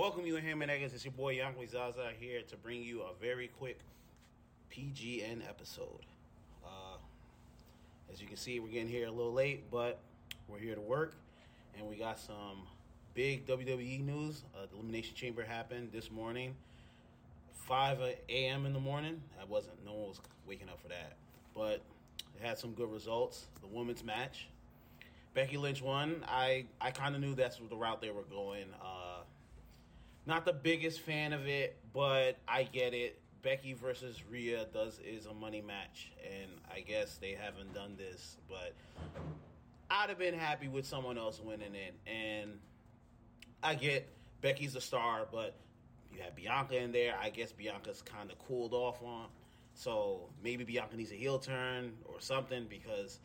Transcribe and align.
Welcome 0.00 0.24
you, 0.24 0.36
Ham 0.36 0.62
and 0.62 0.70
Eggs. 0.70 0.94
It's 0.94 1.04
your 1.04 1.12
boy 1.12 1.36
Yanquoi 1.36 1.70
Zaza 1.70 2.12
here 2.18 2.40
to 2.48 2.56
bring 2.56 2.82
you 2.82 3.02
a 3.02 3.12
very 3.20 3.48
quick 3.48 3.80
PGN 4.72 5.46
episode. 5.46 6.06
Uh, 6.64 6.96
as 8.10 8.18
you 8.18 8.26
can 8.26 8.38
see, 8.38 8.60
we're 8.60 8.68
getting 8.68 8.88
here 8.88 9.08
a 9.08 9.10
little 9.10 9.34
late, 9.34 9.70
but 9.70 10.00
we're 10.48 10.58
here 10.58 10.74
to 10.74 10.80
work, 10.80 11.16
and 11.76 11.86
we 11.86 11.96
got 11.96 12.18
some 12.18 12.62
big 13.12 13.46
WWE 13.46 14.02
news. 14.02 14.44
Uh, 14.56 14.64
the 14.70 14.76
Elimination 14.76 15.14
Chamber 15.14 15.44
happened 15.44 15.90
this 15.92 16.10
morning, 16.10 16.54
5 17.52 18.00
a.m. 18.00 18.64
in 18.64 18.72
the 18.72 18.80
morning. 18.80 19.20
I 19.38 19.44
wasn't, 19.44 19.84
no 19.84 19.92
one 19.92 20.08
was 20.08 20.20
waking 20.48 20.70
up 20.70 20.80
for 20.80 20.88
that, 20.88 21.12
but 21.54 21.82
it 22.36 22.40
had 22.40 22.56
some 22.56 22.72
good 22.72 22.90
results. 22.90 23.48
The 23.60 23.66
women's 23.66 24.02
match, 24.02 24.48
Becky 25.34 25.58
Lynch 25.58 25.82
won. 25.82 26.24
I 26.26 26.64
I 26.80 26.90
kind 26.90 27.14
of 27.14 27.20
knew 27.20 27.34
that's 27.34 27.58
the 27.68 27.76
route 27.76 28.00
they 28.00 28.10
were 28.10 28.22
going. 28.22 28.64
Uh, 28.82 29.09
not 30.26 30.44
the 30.44 30.52
biggest 30.52 31.00
fan 31.00 31.32
of 31.32 31.46
it, 31.46 31.78
but 31.92 32.38
I 32.46 32.64
get 32.64 32.94
it. 32.94 33.20
Becky 33.42 33.72
versus 33.72 34.22
Rhea 34.30 34.66
does 34.72 35.00
is 35.02 35.26
a 35.26 35.32
money 35.32 35.62
match, 35.62 36.12
and 36.22 36.50
I 36.70 36.80
guess 36.80 37.16
they 37.16 37.32
haven't 37.32 37.72
done 37.72 37.96
this, 37.96 38.36
but 38.48 38.74
I'd 39.90 40.10
have 40.10 40.18
been 40.18 40.38
happy 40.38 40.68
with 40.68 40.86
someone 40.86 41.16
else 41.16 41.40
winning 41.40 41.74
it. 41.74 41.94
And 42.06 42.58
I 43.62 43.74
get 43.74 44.08
Becky's 44.42 44.76
a 44.76 44.80
star, 44.80 45.26
but 45.32 45.54
you 46.12 46.20
have 46.20 46.36
Bianca 46.36 46.76
in 46.76 46.92
there. 46.92 47.14
I 47.20 47.30
guess 47.30 47.50
Bianca's 47.50 48.02
kind 48.02 48.30
of 48.30 48.38
cooled 48.46 48.74
off 48.74 49.02
on, 49.02 49.26
so 49.74 50.28
maybe 50.44 50.64
Bianca 50.64 50.96
needs 50.96 51.12
a 51.12 51.16
heel 51.16 51.38
turn 51.38 51.92
or 52.04 52.20
something 52.20 52.66
because 52.68 53.20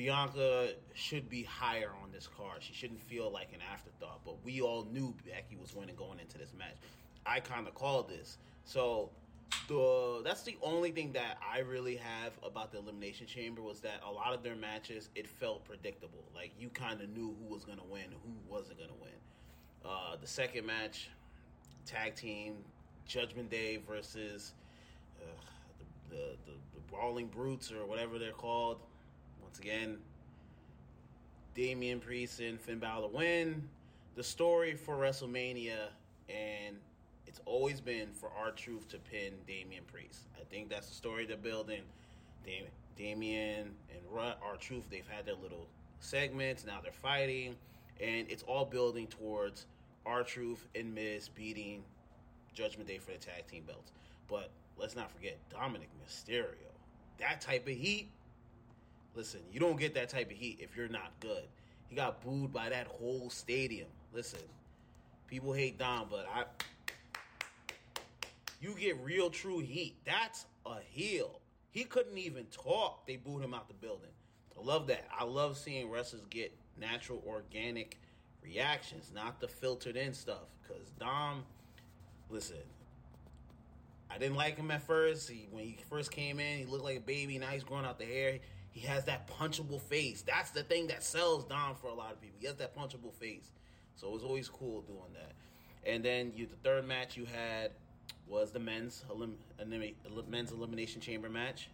Bianca 0.00 0.70
should 0.94 1.28
be 1.28 1.42
higher 1.42 1.90
on 2.02 2.10
this 2.10 2.26
card. 2.26 2.62
She 2.62 2.72
shouldn't 2.72 3.02
feel 3.02 3.30
like 3.30 3.52
an 3.52 3.58
afterthought. 3.70 4.22
But 4.24 4.42
we 4.42 4.62
all 4.62 4.86
knew 4.90 5.14
Becky 5.26 5.58
was 5.60 5.74
winning 5.74 5.94
going 5.94 6.18
into 6.18 6.38
this 6.38 6.54
match. 6.58 6.76
I 7.26 7.38
kind 7.40 7.68
of 7.68 7.74
called 7.74 8.08
this. 8.08 8.38
So 8.64 9.10
the 9.68 10.22
that's 10.24 10.42
the 10.42 10.56
only 10.62 10.90
thing 10.90 11.12
that 11.12 11.36
I 11.46 11.58
really 11.58 11.96
have 11.96 12.32
about 12.42 12.72
the 12.72 12.78
Elimination 12.78 13.26
Chamber 13.26 13.60
was 13.60 13.80
that 13.80 14.00
a 14.02 14.10
lot 14.10 14.32
of 14.32 14.42
their 14.42 14.56
matches 14.56 15.10
it 15.14 15.28
felt 15.28 15.66
predictable. 15.66 16.24
Like 16.34 16.52
you 16.58 16.70
kind 16.70 17.02
of 17.02 17.10
knew 17.10 17.36
who 17.38 17.52
was 17.52 17.66
going 17.66 17.76
to 17.76 17.84
win, 17.84 18.04
who 18.24 18.32
wasn't 18.48 18.78
going 18.78 18.88
to 18.88 19.02
win. 19.02 19.12
Uh, 19.84 20.16
the 20.18 20.26
second 20.26 20.64
match, 20.64 21.10
tag 21.84 22.14
team, 22.14 22.64
Judgment 23.04 23.50
Day 23.50 23.82
versus 23.86 24.54
uh, 25.20 25.26
the, 26.08 26.16
the, 26.16 26.24
the 26.46 26.52
the 26.72 26.80
Brawling 26.90 27.26
Brutes 27.26 27.70
or 27.70 27.84
whatever 27.84 28.18
they're 28.18 28.32
called 28.32 28.78
once 29.50 29.58
again, 29.58 29.98
Damian 31.56 31.98
Priest 31.98 32.38
and 32.38 32.60
Finn 32.60 32.78
Balor 32.78 33.08
win. 33.08 33.68
The 34.14 34.22
story 34.22 34.74
for 34.74 34.94
WrestleMania, 34.94 35.88
and 36.28 36.76
it's 37.26 37.40
always 37.46 37.80
been 37.80 38.12
for 38.12 38.30
R-Truth 38.38 38.88
to 38.90 38.98
pin 38.98 39.32
Damian 39.48 39.82
Priest. 39.92 40.28
I 40.40 40.44
think 40.44 40.68
that's 40.68 40.88
the 40.88 40.94
story 40.94 41.26
they're 41.26 41.36
building. 41.36 41.82
Dam- 42.46 42.66
Damian 42.96 43.74
and 43.90 44.00
R-Truth, 44.16 44.88
they've 44.88 45.08
had 45.08 45.26
their 45.26 45.34
little 45.34 45.66
segments. 45.98 46.64
Now 46.64 46.78
they're 46.80 46.92
fighting, 46.92 47.56
and 48.00 48.30
it's 48.30 48.44
all 48.44 48.64
building 48.64 49.08
towards 49.08 49.66
R-Truth 50.06 50.68
and 50.76 50.94
Miz 50.94 51.28
beating 51.28 51.82
Judgment 52.54 52.86
Day 52.86 52.98
for 52.98 53.10
the 53.10 53.18
tag 53.18 53.48
team 53.48 53.64
belts. 53.66 53.90
But 54.28 54.50
let's 54.78 54.94
not 54.94 55.10
forget 55.10 55.38
Dominic 55.50 55.88
Mysterio. 56.06 56.70
That 57.18 57.40
type 57.40 57.66
of 57.66 57.74
heat 57.74 58.12
Listen, 59.14 59.40
you 59.52 59.60
don't 59.60 59.78
get 59.78 59.94
that 59.94 60.08
type 60.08 60.30
of 60.30 60.36
heat 60.36 60.58
if 60.60 60.76
you're 60.76 60.88
not 60.88 61.12
good. 61.20 61.44
He 61.88 61.96
got 61.96 62.22
booed 62.24 62.52
by 62.52 62.68
that 62.68 62.86
whole 62.86 63.28
stadium. 63.30 63.88
Listen, 64.12 64.40
people 65.26 65.52
hate 65.52 65.78
Dom, 65.78 66.06
but 66.10 66.26
I 66.32 66.44
you 68.60 68.74
get 68.78 68.98
real 69.02 69.30
true 69.30 69.58
heat. 69.58 69.96
That's 70.04 70.46
a 70.66 70.76
heel. 70.90 71.40
He 71.70 71.84
couldn't 71.84 72.18
even 72.18 72.44
talk. 72.46 73.06
They 73.06 73.16
booed 73.16 73.42
him 73.42 73.54
out 73.54 73.68
the 73.68 73.74
building. 73.74 74.10
I 74.58 74.62
love 74.62 74.86
that. 74.88 75.06
I 75.18 75.24
love 75.24 75.56
seeing 75.56 75.90
wrestlers 75.90 76.22
get 76.28 76.52
natural, 76.78 77.22
organic 77.26 77.98
reactions, 78.42 79.10
not 79.14 79.40
the 79.40 79.48
filtered 79.48 79.96
in 79.96 80.12
stuff. 80.12 80.48
Because 80.62 80.90
Dom, 80.98 81.44
listen, 82.28 82.56
I 84.10 84.18
didn't 84.18 84.36
like 84.36 84.56
him 84.56 84.70
at 84.70 84.82
first. 84.82 85.30
He, 85.30 85.48
when 85.50 85.64
he 85.64 85.78
first 85.88 86.10
came 86.10 86.40
in, 86.40 86.58
he 86.58 86.64
looked 86.64 86.84
like 86.84 86.98
a 86.98 87.00
baby. 87.00 87.38
Now 87.38 87.48
he's 87.48 87.64
growing 87.64 87.86
out 87.86 87.98
the 87.98 88.04
hair. 88.04 88.38
He 88.70 88.80
has 88.86 89.04
that 89.04 89.28
punchable 89.28 89.80
face. 89.80 90.22
That's 90.22 90.50
the 90.50 90.62
thing 90.62 90.86
that 90.88 91.02
sells 91.02 91.44
Dom 91.44 91.74
for 91.74 91.88
a 91.88 91.94
lot 91.94 92.12
of 92.12 92.20
people. 92.20 92.36
He 92.40 92.46
has 92.46 92.56
that 92.56 92.76
punchable 92.76 93.12
face. 93.14 93.50
So 93.96 94.08
it 94.08 94.12
was 94.12 94.22
always 94.22 94.48
cool 94.48 94.82
doing 94.82 95.12
that. 95.14 95.32
And 95.84 96.04
then 96.04 96.32
you, 96.34 96.46
the 96.46 96.56
third 96.56 96.86
match 96.86 97.16
you 97.16 97.24
had 97.24 97.72
was 98.26 98.52
the 98.52 98.60
men's 98.60 99.04
elim, 99.10 99.36
men's 100.28 100.52
elimination 100.52 101.00
chamber 101.00 101.28
match, 101.28 101.68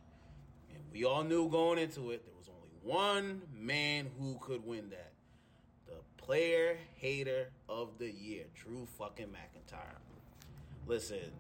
and 0.73 0.83
we 0.93 1.05
all 1.05 1.23
knew 1.23 1.49
going 1.49 1.79
into 1.79 2.11
it 2.11 2.25
there 2.25 2.35
was 2.37 2.49
only 2.49 2.71
one 2.83 3.43
man 3.55 4.09
who 4.19 4.39
could 4.41 4.65
win 4.65 4.89
that. 4.91 5.13
The 5.87 5.95
player 6.17 6.79
hater 6.95 7.51
of 7.69 7.99
the 7.99 8.11
year, 8.11 8.45
Drew 8.55 8.87
fucking 8.99 9.27
McIntyre. 9.27 9.99
Listen, 10.87 11.31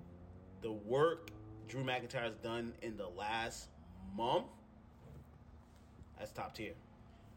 the 0.61 0.73
work 0.73 1.31
Drew 1.69 1.83
McIntyre's 1.83 2.37
done 2.43 2.75
in 2.83 2.97
the 2.97 3.09
last 3.09 3.69
month 4.17 4.47
that's 6.27 6.37
top 6.37 6.55
tier. 6.55 6.73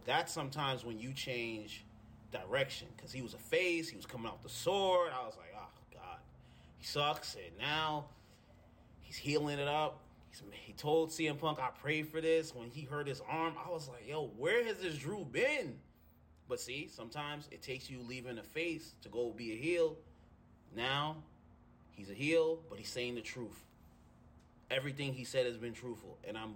That's 0.06 0.34
sometimes 0.34 0.84
when 0.84 1.00
you 1.00 1.14
change 1.14 1.86
direction 2.32 2.88
because 2.96 3.12
he 3.12 3.22
was 3.22 3.34
a 3.34 3.38
face. 3.38 3.88
He 3.90 3.96
was 3.96 4.06
coming 4.06 4.28
off 4.28 4.42
the 4.42 4.50
sword. 4.50 5.12
I 5.14 5.26
was 5.26 5.36
like, 5.38 5.54
oh 5.56 5.68
god, 5.94 6.18
he 6.78 6.86
sucks. 6.86 7.36
And 7.36 7.58
now 7.60 8.06
he's 9.02 9.16
heeling 9.16 9.60
it 9.60 9.68
up. 9.68 10.00
He's, 10.30 10.42
he 10.52 10.74
told 10.74 11.10
CM 11.10 11.38
Punk, 11.38 11.60
I 11.60 11.70
prayed 11.70 12.08
for 12.08 12.22
this. 12.22 12.56
When 12.56 12.70
he 12.70 12.82
hurt 12.82 13.08
his 13.08 13.22
arm, 13.30 13.54
I 13.64 13.70
was 13.70 13.88
like, 13.88 14.08
yo, 14.08 14.32
where 14.38 14.64
has 14.64 14.78
this 14.78 14.98
Drew 14.98 15.26
been? 15.26 15.76
But 16.48 16.60
see, 16.60 16.90
sometimes 16.92 17.48
it 17.52 17.62
takes 17.62 17.92
you 17.92 18.00
leaving 18.08 18.40
a 18.40 18.44
face 18.44 18.96
to 19.04 19.10
go 19.10 19.32
be 19.32 19.54
a 19.54 19.56
heel. 19.56 19.98
Now 20.76 21.18
he's 21.92 22.10
a 22.10 22.16
heel, 22.16 22.60
but 22.70 22.80
he's 22.80 22.90
saying 22.90 23.16
the 23.16 23.22
truth. 23.22 23.66
Everything 24.72 25.14
he 25.14 25.24
said 25.24 25.46
has 25.46 25.58
been 25.58 25.74
truthful, 25.74 26.18
and 26.28 26.36
I'm 26.38 26.56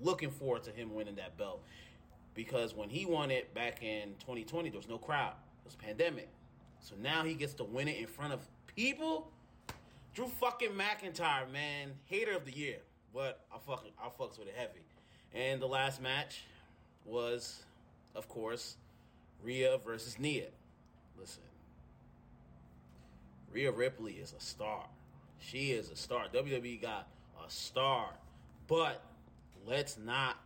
looking 0.00 0.30
forward 0.30 0.62
to 0.64 0.70
him 0.70 0.94
winning 0.94 1.16
that 1.16 1.36
belt 1.36 1.62
because 2.34 2.74
when 2.74 2.88
he 2.88 3.06
won 3.06 3.30
it 3.30 3.54
back 3.54 3.82
in 3.82 4.14
2020, 4.20 4.70
there 4.70 4.78
was 4.78 4.88
no 4.88 4.98
crowd. 4.98 5.34
It 5.62 5.66
was 5.66 5.74
a 5.74 5.78
pandemic. 5.78 6.28
So 6.80 6.94
now 7.00 7.22
he 7.24 7.34
gets 7.34 7.54
to 7.54 7.64
win 7.64 7.88
it 7.88 7.96
in 7.98 8.06
front 8.06 8.32
of 8.32 8.46
people. 8.74 9.30
Drew 10.14 10.26
fucking 10.26 10.70
McIntyre, 10.70 11.50
man, 11.50 11.92
hater 12.04 12.32
of 12.32 12.44
the 12.44 12.52
year. 12.52 12.78
But 13.12 13.40
I 13.52 13.58
fucking 13.58 13.92
I 13.98 14.08
fucks 14.08 14.38
with 14.38 14.48
it 14.48 14.54
heavy. 14.56 14.84
And 15.32 15.62
the 15.62 15.66
last 15.66 16.02
match 16.02 16.42
was, 17.04 17.62
of 18.14 18.28
course, 18.28 18.76
Rhea 19.42 19.78
versus 19.84 20.18
Nia. 20.18 20.48
Listen, 21.18 21.42
Rhea 23.52 23.70
Ripley 23.70 24.14
is 24.14 24.34
a 24.36 24.40
star. 24.40 24.86
She 25.38 25.72
is 25.72 25.90
a 25.90 25.96
star. 25.96 26.26
WWE 26.32 26.80
got 26.80 27.08
a 27.44 27.50
star, 27.50 28.10
but 28.66 29.02
let's 29.66 29.98
not 29.98 30.36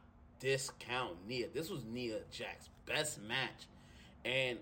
discount 0.41 1.17
Nia. 1.27 1.49
This 1.53 1.71
was 1.71 1.85
Nia 1.85 2.19
Jax's 2.31 2.69
best 2.87 3.21
match. 3.23 3.67
And 4.25 4.59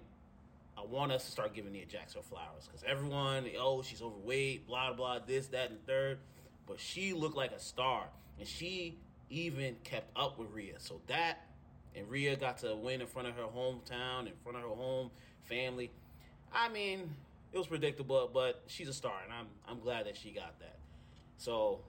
I 0.77 0.85
want 0.85 1.13
us 1.13 1.25
to 1.25 1.31
start 1.31 1.55
giving 1.55 1.73
Nia 1.73 1.87
Jax 1.87 2.15
her 2.15 2.23
flowers 2.23 2.67
because 2.67 2.85
everyone, 2.87 3.47
oh, 3.59 3.83
she's 3.83 4.03
overweight, 4.03 4.67
blah, 4.67 4.93
blah, 4.93 5.19
this, 5.27 5.49
that, 5.49 5.71
and 5.71 5.85
third. 5.87 6.19
But 6.67 6.81
she 6.81 7.13
looked 7.13 7.37
like 7.37 7.53
a 7.53 7.61
star. 7.61 8.05
And 8.39 8.47
she 8.47 8.99
even 9.31 9.77
kept 9.85 10.11
up 10.17 10.39
with 10.39 10.51
Rhea. 10.53 10.75
So 10.79 11.01
that, 11.07 11.47
and 11.95 12.09
Rhea 12.09 12.37
got 12.37 12.59
to 12.59 12.75
win 12.77 13.01
in 13.01 13.07
front 13.07 13.29
of 13.29 13.35
her 13.35 13.43
hometown, 13.43 14.27
in 14.27 14.33
front 14.43 14.57
of 14.57 14.63
her 14.63 14.69
home 14.69 15.11
family. 15.45 15.91
I 16.53 16.69
mean, 16.69 17.11
it 17.53 17.59
was 17.59 17.67
predictable, 17.67 18.31
but 18.33 18.63
she's 18.67 18.89
a 18.89 18.93
star, 18.93 19.15
and 19.25 19.33
I'm 19.33 19.47
I'm 19.69 19.81
glad 19.81 20.07
that 20.07 20.17
she 20.17 20.31
got 20.31 20.59
that. 20.61 20.77
So 21.39 21.81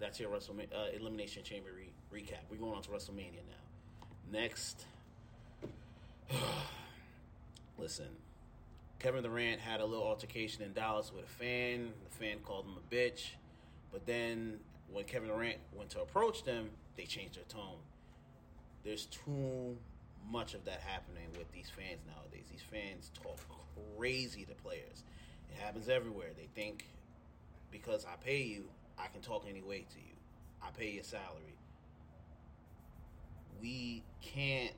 that's 0.00 0.20
your 0.20 0.30
WrestleMania 0.30 0.72
uh, 0.74 0.96
Elimination 0.98 1.42
Chamber 1.42 1.70
re- 1.74 2.20
recap. 2.20 2.40
We're 2.50 2.58
going 2.58 2.74
on 2.74 2.82
to 2.82 2.90
WrestleMania 2.90 3.42
now. 3.48 4.06
Next, 4.30 4.84
listen, 7.78 8.08
Kevin 8.98 9.22
Durant 9.22 9.60
had 9.60 9.80
a 9.80 9.84
little 9.84 10.06
altercation 10.06 10.62
in 10.62 10.72
Dallas 10.72 11.12
with 11.14 11.24
a 11.24 11.28
fan. 11.28 11.92
The 12.08 12.16
fan 12.16 12.38
called 12.44 12.66
him 12.66 12.76
a 12.76 12.94
bitch, 12.94 13.30
but 13.92 14.06
then 14.06 14.60
when 14.92 15.04
Kevin 15.04 15.28
Durant 15.28 15.58
went 15.74 15.90
to 15.90 16.00
approach 16.00 16.44
them, 16.44 16.70
they 16.96 17.04
changed 17.04 17.36
their 17.36 17.44
tone. 17.44 17.78
There's 18.84 19.06
too 19.06 19.76
much 20.30 20.54
of 20.54 20.64
that 20.64 20.80
happening 20.80 21.28
with 21.36 21.50
these 21.52 21.70
fans 21.74 22.00
nowadays. 22.06 22.44
These 22.50 22.62
fans 22.70 23.10
talk 23.22 23.38
crazy 23.96 24.44
to 24.44 24.54
players. 24.54 25.04
It 25.50 25.60
happens 25.60 25.88
everywhere. 25.88 26.28
They 26.36 26.48
think 26.54 26.86
because 27.70 28.04
I 28.04 28.16
pay 28.22 28.42
you, 28.42 28.64
I 28.98 29.06
can 29.06 29.20
talk 29.20 29.44
any 29.48 29.62
way 29.62 29.86
to 29.90 29.98
you. 29.98 30.14
I 30.62 30.70
pay 30.76 30.90
your 30.90 31.04
salary. 31.04 31.56
We 33.60 34.02
can't 34.20 34.74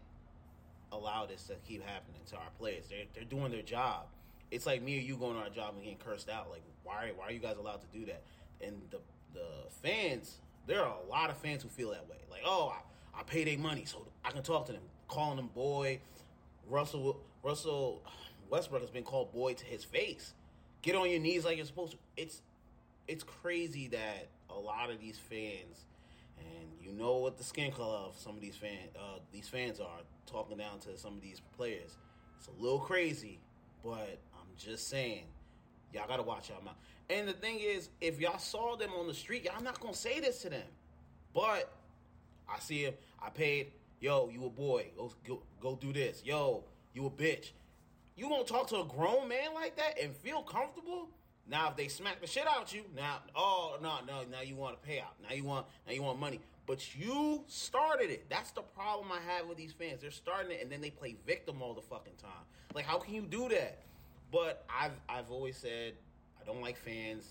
allow 0.92 1.26
this 1.26 1.44
to 1.44 1.54
keep 1.66 1.82
happening 1.82 2.20
to 2.30 2.36
our 2.36 2.50
players. 2.58 2.84
They're, 2.88 3.04
they're 3.14 3.24
doing 3.24 3.50
their 3.50 3.62
job. 3.62 4.06
it's 4.50 4.66
like 4.66 4.82
me 4.82 4.98
or 4.98 5.00
you 5.00 5.16
going 5.16 5.34
to 5.36 5.42
our 5.42 5.50
job 5.50 5.74
and 5.74 5.82
getting 5.82 5.98
cursed 5.98 6.28
out. 6.28 6.50
Like, 6.50 6.62
why 6.82 7.12
why 7.16 7.26
are 7.26 7.32
you 7.32 7.38
guys 7.38 7.56
allowed 7.58 7.80
to 7.80 7.98
do 7.98 8.06
that? 8.06 8.22
And 8.60 8.80
the 8.90 8.98
the 9.32 9.70
fans, 9.82 10.38
there 10.66 10.82
are 10.82 10.96
a 11.06 11.10
lot 11.10 11.30
of 11.30 11.36
fans 11.38 11.62
who 11.62 11.68
feel 11.68 11.90
that 11.90 12.08
way. 12.08 12.16
Like, 12.30 12.42
oh, 12.44 12.74
I, 13.14 13.20
I 13.20 13.22
pay 13.22 13.44
their 13.44 13.58
money 13.58 13.84
so 13.84 14.06
I 14.24 14.30
can 14.30 14.42
talk 14.42 14.66
to 14.66 14.72
them, 14.72 14.82
calling 15.08 15.36
them 15.36 15.50
boy. 15.54 16.00
Russell 16.68 17.20
Russell 17.42 18.02
Westbrook 18.50 18.80
has 18.80 18.90
been 18.90 19.04
called 19.04 19.32
boy 19.32 19.54
to 19.54 19.64
his 19.64 19.84
face. 19.84 20.34
Get 20.82 20.96
on 20.96 21.10
your 21.10 21.20
knees 21.20 21.44
like 21.44 21.56
you're 21.56 21.66
supposed 21.66 21.92
to. 21.92 21.98
It's 22.16 22.42
it's 23.10 23.24
crazy 23.24 23.88
that 23.88 24.28
a 24.48 24.54
lot 24.54 24.88
of 24.88 25.00
these 25.00 25.18
fans, 25.18 25.84
and 26.38 26.68
you 26.80 26.92
know 26.92 27.16
what 27.16 27.36
the 27.36 27.44
skin 27.44 27.72
color 27.72 27.96
of 27.96 28.16
some 28.16 28.36
of 28.36 28.40
these 28.40 28.54
fan 28.54 28.78
uh, 28.96 29.18
these 29.32 29.48
fans 29.48 29.80
are 29.80 30.00
talking 30.26 30.56
down 30.56 30.78
to 30.78 30.96
some 30.96 31.14
of 31.14 31.20
these 31.20 31.42
players. 31.56 31.96
It's 32.38 32.46
a 32.46 32.62
little 32.62 32.78
crazy, 32.78 33.40
but 33.82 34.20
I'm 34.32 34.46
just 34.56 34.88
saying, 34.88 35.24
y'all 35.92 36.06
gotta 36.06 36.22
watch 36.22 36.50
mouth. 36.64 36.76
And 37.10 37.26
the 37.26 37.32
thing 37.32 37.58
is, 37.58 37.88
if 38.00 38.20
y'all 38.20 38.38
saw 38.38 38.76
them 38.76 38.90
on 38.96 39.08
the 39.08 39.14
street, 39.14 39.44
y'all 39.44 39.62
not 39.62 39.80
gonna 39.80 39.92
say 39.92 40.20
this 40.20 40.42
to 40.42 40.50
them. 40.50 40.68
But 41.34 41.72
I 42.48 42.60
see 42.60 42.84
him. 42.84 42.94
I 43.20 43.30
paid. 43.30 43.72
Yo, 43.98 44.30
you 44.32 44.46
a 44.46 44.50
boy. 44.50 44.86
Go 44.96 45.12
go, 45.26 45.42
go 45.60 45.74
do 45.74 45.92
this. 45.92 46.22
Yo, 46.24 46.62
you 46.94 47.06
a 47.06 47.10
bitch. 47.10 47.50
You 48.16 48.28
won't 48.28 48.46
talk 48.46 48.68
to 48.68 48.80
a 48.80 48.84
grown 48.84 49.28
man 49.28 49.52
like 49.52 49.76
that 49.76 50.00
and 50.00 50.14
feel 50.14 50.42
comfortable? 50.42 51.08
Now, 51.48 51.70
if 51.70 51.76
they 51.76 51.88
smack 51.88 52.20
the 52.20 52.26
shit 52.26 52.46
out 52.46 52.72
you, 52.72 52.82
now, 52.94 53.18
oh 53.34 53.76
no, 53.82 53.96
no, 54.06 54.22
now 54.30 54.40
you 54.40 54.54
want 54.54 54.76
a 54.82 54.88
payout. 54.88 55.14
Now 55.28 55.34
you 55.34 55.44
want, 55.44 55.66
now 55.86 55.92
you 55.92 56.02
want 56.02 56.20
money. 56.20 56.40
But 56.66 56.94
you 56.94 57.42
started 57.48 58.10
it. 58.10 58.30
That's 58.30 58.52
the 58.52 58.62
problem 58.62 59.10
I 59.10 59.18
have 59.32 59.48
with 59.48 59.58
these 59.58 59.72
fans. 59.72 60.02
They're 60.02 60.12
starting 60.12 60.52
it 60.52 60.62
and 60.62 60.70
then 60.70 60.80
they 60.80 60.90
play 60.90 61.16
victim 61.26 61.62
all 61.62 61.74
the 61.74 61.80
fucking 61.80 62.12
time. 62.22 62.44
Like, 62.74 62.84
how 62.84 62.98
can 62.98 63.14
you 63.14 63.22
do 63.22 63.48
that? 63.48 63.82
But 64.30 64.64
I've, 64.70 64.92
I've 65.08 65.30
always 65.32 65.56
said 65.56 65.94
I 66.40 66.44
don't 66.44 66.60
like 66.60 66.76
fans. 66.76 67.24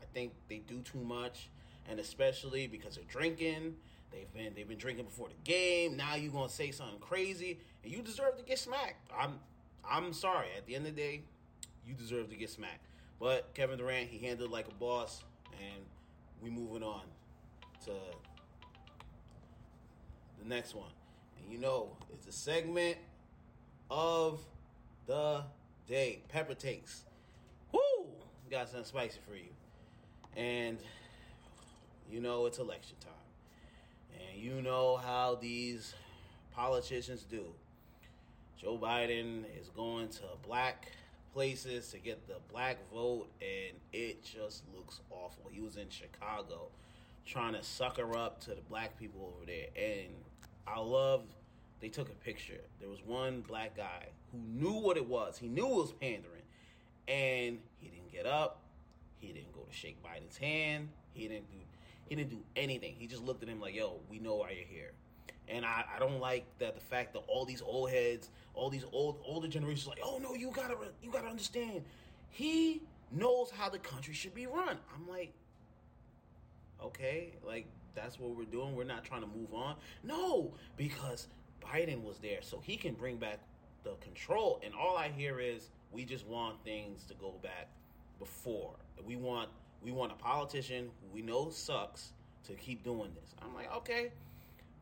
I 0.00 0.04
think 0.14 0.32
they 0.48 0.58
do 0.58 0.80
too 0.80 1.00
much, 1.00 1.48
and 1.88 2.00
especially 2.00 2.66
because 2.66 2.96
they're 2.96 3.04
drinking. 3.04 3.76
They've 4.10 4.32
been, 4.32 4.54
they've 4.54 4.68
been 4.68 4.78
drinking 4.78 5.04
before 5.04 5.28
the 5.28 5.50
game. 5.50 5.96
Now 5.96 6.14
you're 6.14 6.32
gonna 6.32 6.48
say 6.48 6.70
something 6.70 6.98
crazy, 6.98 7.58
and 7.82 7.92
you 7.92 8.02
deserve 8.02 8.36
to 8.38 8.42
get 8.42 8.58
smacked. 8.58 9.10
I'm, 9.16 9.38
I'm 9.88 10.12
sorry. 10.12 10.46
At 10.56 10.66
the 10.66 10.74
end 10.74 10.86
of 10.86 10.96
the 10.96 11.00
day, 11.00 11.22
you 11.86 11.94
deserve 11.94 12.30
to 12.30 12.36
get 12.36 12.50
smacked. 12.50 12.84
But 13.20 13.52
Kevin 13.54 13.78
Durant, 13.78 14.08
he 14.08 14.24
handled 14.24 14.50
like 14.50 14.68
a 14.68 14.74
boss, 14.74 15.22
and 15.52 15.82
we 16.42 16.50
moving 16.50 16.82
on 16.82 17.02
to 17.84 17.92
the 20.40 20.48
next 20.48 20.74
one. 20.74 20.90
And 21.40 21.52
you 21.52 21.58
know, 21.58 21.96
it's 22.12 22.26
a 22.26 22.32
segment 22.32 22.96
of 23.90 24.40
the 25.06 25.42
day. 25.88 26.22
Pepper 26.28 26.54
takes. 26.54 27.04
Woo! 27.72 27.80
Got 28.50 28.68
something 28.68 28.84
spicy 28.84 29.18
for 29.28 29.34
you. 29.34 29.50
And 30.36 30.78
you 32.10 32.20
know 32.20 32.46
it's 32.46 32.58
election 32.58 32.96
time. 33.00 33.12
And 34.20 34.40
you 34.40 34.62
know 34.62 34.96
how 34.96 35.34
these 35.34 35.94
politicians 36.52 37.24
do. 37.24 37.44
Joe 38.60 38.78
Biden 38.80 39.44
is 39.60 39.68
going 39.68 40.08
to 40.08 40.22
black 40.46 40.92
places 41.32 41.90
to 41.90 41.98
get 41.98 42.26
the 42.26 42.36
black 42.50 42.78
vote, 42.92 43.28
and 43.40 43.76
it 43.92 44.22
just 44.22 44.64
looks 44.74 45.00
awful. 45.10 45.50
He 45.50 45.60
was 45.60 45.76
in 45.76 45.88
Chicago 45.88 46.68
trying 47.26 47.54
to 47.54 47.62
sucker 47.62 48.16
up 48.16 48.40
to 48.40 48.50
the 48.50 48.62
black 48.68 48.98
people 48.98 49.34
over 49.34 49.46
there, 49.46 49.66
and 49.76 50.12
I 50.66 50.80
love 50.80 51.24
they 51.80 51.88
took 51.88 52.08
a 52.08 52.14
picture. 52.24 52.60
There 52.80 52.88
was 52.88 53.00
one 53.04 53.42
black 53.42 53.76
guy 53.76 54.06
who 54.32 54.38
knew 54.38 54.80
what 54.80 54.96
it 54.96 55.06
was. 55.06 55.38
He 55.38 55.48
knew 55.48 55.66
it 55.66 55.76
was 55.76 55.92
pandering, 55.92 56.42
and 57.06 57.58
he 57.78 57.88
didn't 57.88 58.10
get 58.10 58.26
up. 58.26 58.62
He 59.18 59.28
didn't 59.32 59.52
go 59.52 59.60
to 59.60 59.72
shake 59.72 60.02
Biden's 60.02 60.36
hand. 60.36 60.88
He 61.12 61.28
didn't 61.28 61.50
do. 61.50 61.58
He 62.08 62.14
didn't 62.14 62.30
do 62.30 62.42
anything. 62.56 62.94
He 62.98 63.06
just 63.06 63.22
looked 63.22 63.42
at 63.42 63.48
him 63.48 63.60
like, 63.60 63.74
"Yo, 63.74 64.00
we 64.08 64.18
know 64.18 64.36
why 64.36 64.50
you're 64.50 64.64
here." 64.64 64.92
And 65.50 65.64
I, 65.64 65.84
I 65.94 65.98
don't 65.98 66.20
like 66.20 66.44
that 66.58 66.74
the 66.74 66.80
fact 66.80 67.12
that 67.14 67.22
all 67.26 67.44
these 67.44 67.62
old 67.62 67.90
heads, 67.90 68.30
all 68.54 68.70
these 68.70 68.84
old 68.92 69.20
older 69.24 69.48
generations, 69.48 69.86
like, 69.86 70.00
oh 70.02 70.18
no, 70.18 70.34
you 70.34 70.50
gotta 70.52 70.76
you 71.02 71.10
gotta 71.10 71.28
understand. 71.28 71.82
He 72.30 72.82
knows 73.10 73.50
how 73.50 73.68
the 73.68 73.78
country 73.78 74.14
should 74.14 74.34
be 74.34 74.46
run. 74.46 74.76
I'm 74.94 75.08
like, 75.08 75.32
okay, 76.82 77.32
like 77.46 77.66
that's 77.94 78.18
what 78.18 78.36
we're 78.36 78.44
doing. 78.44 78.74
We're 78.74 78.84
not 78.84 79.04
trying 79.04 79.22
to 79.22 79.26
move 79.26 79.52
on. 79.54 79.76
No, 80.04 80.52
because 80.76 81.28
Biden 81.62 82.02
was 82.02 82.18
there, 82.18 82.38
so 82.42 82.60
he 82.62 82.76
can 82.76 82.94
bring 82.94 83.16
back 83.16 83.38
the 83.84 83.92
control. 84.00 84.60
And 84.64 84.74
all 84.74 84.96
I 84.96 85.08
hear 85.08 85.40
is 85.40 85.70
we 85.92 86.04
just 86.04 86.26
want 86.26 86.62
things 86.64 87.04
to 87.06 87.14
go 87.14 87.34
back 87.42 87.68
before. 88.18 88.74
We 89.06 89.16
want 89.16 89.48
we 89.82 89.92
want 89.92 90.12
a 90.12 90.16
politician 90.16 90.90
we 91.12 91.22
know 91.22 91.50
sucks 91.50 92.12
to 92.46 92.54
keep 92.54 92.82
doing 92.82 93.10
this. 93.20 93.34
I'm 93.42 93.54
like, 93.54 93.74
okay, 93.76 94.10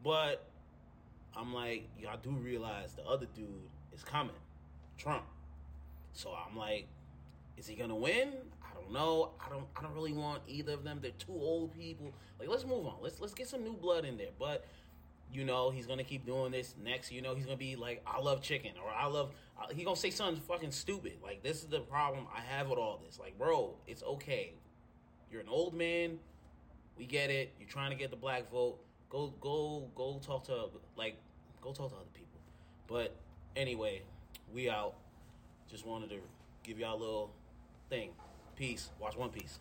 but 0.03 0.47
I'm 1.37 1.53
like, 1.53 1.89
y'all 1.99 2.19
do 2.23 2.31
realize 2.31 2.95
the 2.95 3.05
other 3.05 3.27
dude 3.35 3.47
is 3.95 4.03
coming, 4.03 4.35
Trump. 4.97 5.25
So 6.13 6.31
I'm 6.31 6.57
like, 6.57 6.87
is 7.57 7.67
he 7.67 7.75
gonna 7.75 7.97
win? 7.97 8.33
I 8.63 8.75
don't 8.75 8.93
know. 8.93 9.33
I 9.45 9.51
don't. 9.51 9.67
I 9.77 9.83
don't 9.83 9.95
really 9.95 10.13
want 10.13 10.43
either 10.47 10.73
of 10.73 10.85
them. 10.85 10.99
They're 11.01 11.11
two 11.13 11.33
old 11.33 11.75
people. 11.75 12.13
Like, 12.39 12.49
let's 12.49 12.65
move 12.65 12.87
on. 12.87 12.97
Let's 13.03 13.21
let's 13.21 13.35
get 13.35 13.49
some 13.49 13.63
new 13.65 13.75
blood 13.75 14.05
in 14.05 14.17
there. 14.17 14.31
But 14.39 14.65
you 15.33 15.45
know, 15.45 15.71
he's 15.71 15.87
gonna 15.87 16.05
keep 16.05 16.25
doing 16.25 16.53
this. 16.53 16.75
Next, 16.83 17.11
you 17.11 17.21
know, 17.21 17.35
he's 17.35 17.45
gonna 17.45 17.57
be 17.57 17.77
like, 17.77 18.03
I 18.07 18.21
love 18.21 18.43
chicken, 18.43 18.73
or 18.83 18.91
I 18.91 19.07
love. 19.07 19.33
Uh, 19.59 19.67
he 19.75 19.85
gonna 19.85 19.97
say 19.97 20.11
something 20.11 20.43
fucking 20.43 20.71
stupid. 20.71 21.19
Like, 21.23 21.43
this 21.43 21.59
is 21.63 21.67
the 21.67 21.81
problem 21.81 22.27
I 22.35 22.41
have 22.41 22.69
with 22.69 22.79
all 22.79 23.01
this. 23.05 23.19
Like, 23.19 23.39
bro, 23.39 23.75
it's 23.87 24.03
okay. 24.03 24.55
You're 25.31 25.41
an 25.41 25.49
old 25.49 25.75
man. 25.75 26.19
We 26.97 27.07
get 27.07 27.31
it. 27.31 27.53
You're 27.59 27.69
trying 27.69 27.91
to 27.91 27.97
get 27.97 28.11
the 28.11 28.17
black 28.17 28.51
vote. 28.51 28.79
Go, 29.11 29.35
go, 29.41 29.89
go 29.95 30.21
talk 30.25 30.45
to 30.47 30.69
like, 30.97 31.17
go 31.67 31.73
talk 31.73 31.91
to 31.91 31.97
other 31.97 32.05
people. 32.15 32.39
But 32.87 33.17
anyway, 33.57 34.03
we 34.55 34.71
out. 34.71 34.95
Just 35.69 35.85
wanted 35.85 36.11
to 36.11 36.19
give 36.63 36.79
y'all 36.79 36.97
a 36.97 37.01
little 37.01 37.31
thing. 37.91 38.11
Peace. 38.55 38.91
Watch 39.01 39.17
One 39.17 39.31
Piece. 39.31 39.59